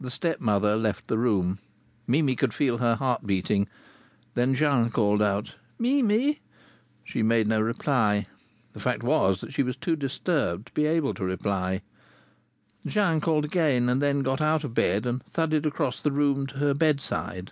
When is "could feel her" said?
2.36-2.94